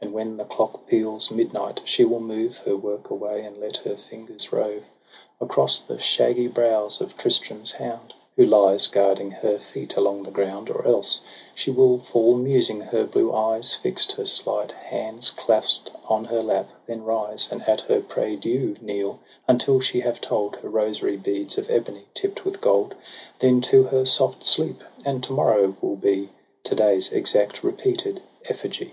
And 0.00 0.14
when 0.14 0.38
the 0.38 0.46
clock 0.46 0.86
peals 0.86 1.30
midnight, 1.30 1.82
she 1.84 2.02
will 2.06 2.18
move 2.20 2.56
Her 2.64 2.74
work 2.78 3.10
away, 3.10 3.42
and 3.42 3.58
let 3.58 3.76
her 3.76 3.94
fingers 3.94 4.50
rove 4.50 4.86
TRISTRAM 5.38 5.38
AND 5.40 5.50
ISEULT. 5.50 5.50
223 5.50 5.50
Across 5.50 5.80
the 5.80 5.98
shaggy 5.98 6.46
brows 6.48 7.00
of 7.02 7.14
Tristram's 7.18 7.72
hound 7.72 8.14
Who 8.36 8.46
lies, 8.46 8.86
guarding 8.86 9.30
her 9.32 9.58
feet, 9.58 9.94
along 9.98 10.22
the 10.22 10.30
ground; 10.30 10.70
Or 10.70 10.82
else 10.86 11.20
she 11.54 11.70
will 11.70 11.98
fall 11.98 12.36
musing, 12.36 12.80
her 12.80 13.04
blue 13.04 13.34
eyes 13.34 13.74
Fix'd, 13.74 14.12
her 14.12 14.24
slight 14.24 14.72
hands 14.72 15.28
clasp'd 15.28 15.90
on 16.08 16.24
her 16.24 16.42
lap; 16.42 16.70
then 16.86 17.04
rise, 17.04 17.46
And 17.52 17.60
at 17.68 17.82
her 17.82 18.00
prie 18.00 18.34
dieu 18.36 18.78
kneel, 18.80 19.20
until 19.46 19.80
she 19.80 20.00
have 20.00 20.22
told 20.22 20.56
Her 20.56 20.70
rosary 20.70 21.18
beads 21.18 21.58
of 21.58 21.68
ebony 21.70 22.06
tipp'd 22.14 22.40
with 22.44 22.62
gold, 22.62 22.94
Then 23.40 23.60
to 23.68 23.82
her 23.82 24.06
soft 24.06 24.46
sleep— 24.46 24.82
and 25.04 25.22
to 25.24 25.32
morrow 25.34 25.76
'11 25.82 25.96
be 25.96 26.30
To 26.64 26.74
day's 26.74 27.12
exact 27.12 27.62
repeated 27.62 28.22
Q^^y. 28.46 28.92